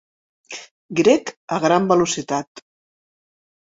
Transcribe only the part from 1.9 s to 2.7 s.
velocitat.